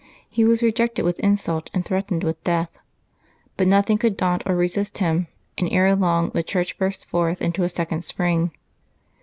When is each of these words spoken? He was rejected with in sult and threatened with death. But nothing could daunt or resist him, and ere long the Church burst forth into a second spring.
He 0.27 0.43
was 0.43 0.63
rejected 0.63 1.03
with 1.05 1.19
in 1.19 1.37
sult 1.37 1.69
and 1.75 1.85
threatened 1.85 2.23
with 2.23 2.43
death. 2.43 2.71
But 3.55 3.67
nothing 3.67 3.99
could 3.99 4.17
daunt 4.17 4.41
or 4.47 4.55
resist 4.55 4.97
him, 4.97 5.27
and 5.59 5.71
ere 5.71 5.95
long 5.95 6.31
the 6.31 6.41
Church 6.41 6.75
burst 6.79 7.05
forth 7.07 7.39
into 7.39 7.61
a 7.61 7.69
second 7.69 8.03
spring. 8.03 8.49